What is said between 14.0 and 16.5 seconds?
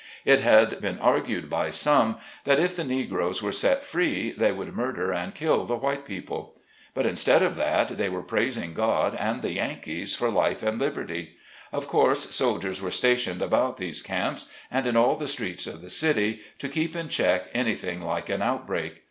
camps, and in all the streets of the city,